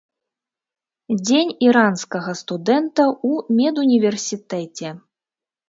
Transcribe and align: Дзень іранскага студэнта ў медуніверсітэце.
Дзень 1.25 1.51
іранскага 1.67 2.31
студэнта 2.41 3.03
ў 3.29 3.61
медуніверсітэце. 3.61 4.97